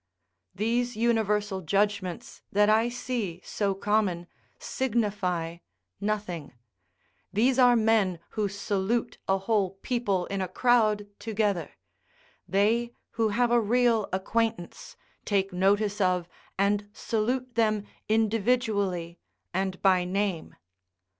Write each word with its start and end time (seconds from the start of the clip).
These 0.55 0.95
universal 0.97 1.61
judgments 1.61 2.41
that 2.51 2.71
I 2.71 2.89
see 2.89 3.39
so 3.45 3.75
common, 3.75 4.25
signify 4.57 5.57
nothing; 5.99 6.53
these 7.31 7.59
are 7.59 7.75
men 7.75 8.17
who 8.29 8.47
salute 8.49 9.19
a 9.27 9.37
whole 9.37 9.77
people 9.83 10.25
in 10.25 10.41
a 10.41 10.47
crowd 10.47 11.05
together; 11.19 11.69
they, 12.47 12.93
who 13.11 13.29
have 13.29 13.51
a 13.51 13.61
real 13.61 14.09
acquaintance, 14.11 14.97
take 15.23 15.53
notice 15.53 16.01
of 16.01 16.27
and 16.57 16.89
salute 16.93 17.53
them 17.53 17.85
individually 18.09 19.19
and 19.53 19.79
by 19.83 20.03
name. 20.03 20.55